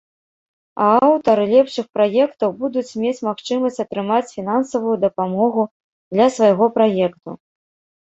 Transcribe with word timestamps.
А 0.85 0.87
аўтары 1.07 1.43
лепшых 1.51 1.85
праектаў 1.97 2.49
будуць 2.65 2.97
мець 3.03 3.23
магчымасць 3.29 3.79
атрымаць 3.85 4.33
фінансавую 4.35 4.95
дапамогу 5.07 5.71
для 6.13 6.27
свайго 6.41 6.65
праекту! 6.83 7.43